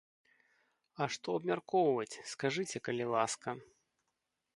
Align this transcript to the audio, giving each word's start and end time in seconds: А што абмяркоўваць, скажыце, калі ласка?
А 1.03 1.07
што 1.15 1.29
абмяркоўваць, 1.39 2.19
скажыце, 2.31 2.77
калі 2.87 3.05
ласка? 3.17 3.49